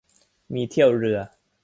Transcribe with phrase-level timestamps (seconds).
[0.53, 1.19] มีเที่ยวเรือ